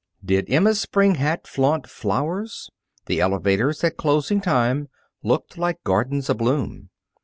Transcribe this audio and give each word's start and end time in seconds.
Did 0.25 0.49
Emma's 0.51 0.81
spring 0.81 1.13
hat 1.13 1.45
flaunt 1.45 1.85
flowers, 1.85 2.71
the 3.05 3.19
elevators, 3.21 3.83
at 3.83 3.97
closing 3.97 4.41
time, 4.41 4.87
looked 5.21 5.59
like 5.59 5.83
gardens 5.83 6.27
abloom. 6.27 6.89